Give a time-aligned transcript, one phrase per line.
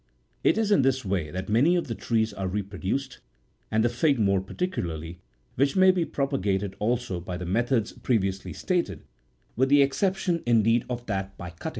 [0.43, 3.19] It is in this way that many of the trees are reproduced,
[3.69, 5.19] and the fig more particularly;
[5.57, 9.03] which may be propagated also by all the methods previously stated,
[9.55, 11.69] with the exception, indeed, of that by cuttings.